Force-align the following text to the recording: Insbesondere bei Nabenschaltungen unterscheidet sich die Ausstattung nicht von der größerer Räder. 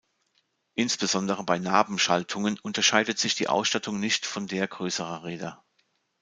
Insbesondere 0.73 1.43
bei 1.43 1.59
Nabenschaltungen 1.59 2.57
unterscheidet 2.57 3.19
sich 3.19 3.35
die 3.35 3.47
Ausstattung 3.49 3.99
nicht 3.99 4.25
von 4.25 4.47
der 4.47 4.67
größerer 4.67 5.23
Räder. 5.25 5.63